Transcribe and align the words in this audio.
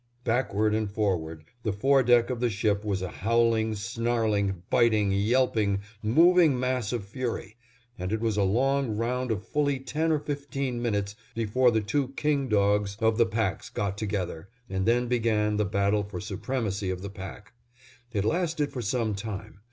Backward 0.23 0.73
and 0.73 0.89
forward, 0.89 1.43
the 1.61 1.71
foredeck 1.71 2.31
of 2.31 2.39
the 2.39 2.49
ship 2.49 2.83
was 2.83 3.03
a 3.03 3.07
howling, 3.21 3.75
snarling, 3.75 4.63
biting, 4.71 5.11
yelping, 5.11 5.81
moving 6.01 6.59
mass 6.59 6.91
of 6.91 7.05
fury, 7.05 7.55
and 7.99 8.11
it 8.11 8.19
was 8.19 8.35
a 8.35 8.41
long 8.41 8.97
round 8.97 9.29
of 9.29 9.47
fully 9.47 9.77
ten 9.79 10.11
or 10.11 10.17
fifteen 10.17 10.81
minutes 10.81 11.13
before 11.35 11.69
the 11.69 11.81
two 11.81 12.07
king 12.17 12.47
dogs 12.49 12.97
of 12.99 13.19
the 13.19 13.27
packs 13.27 13.69
got 13.69 13.95
together, 13.95 14.49
and 14.67 14.87
then 14.87 15.07
began 15.07 15.57
the 15.57 15.65
battle 15.65 16.01
for 16.01 16.19
supremacy 16.19 16.89
of 16.89 17.03
the 17.03 17.09
pack. 17.11 17.53
It 18.11 18.25
lasted 18.25 18.71
for 18.73 18.81
some 18.81 19.13
time. 19.13 19.59